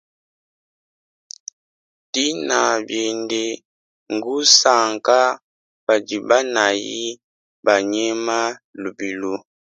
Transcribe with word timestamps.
Tina 2.11 2.59
biende 2.87 3.43
ngusanka 4.15 5.19
padi 5.85 6.17
banayi 6.27 7.03
banyema 7.65 8.37
lubilu. 8.81 9.33